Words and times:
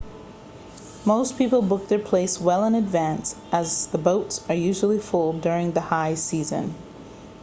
most 1.05 1.37
people 1.37 1.61
book 1.61 1.87
their 1.87 1.99
place 1.99 2.41
well 2.41 2.63
in 2.63 2.73
advance 2.73 3.35
as 3.51 3.85
the 3.91 3.99
boats 3.99 4.43
are 4.49 4.55
usually 4.55 4.97
full 4.97 5.31
during 5.33 5.73
the 5.73 5.79
high 5.79 6.15
season 6.15 6.73